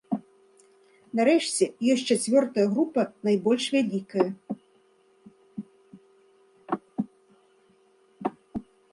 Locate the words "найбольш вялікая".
3.27-4.25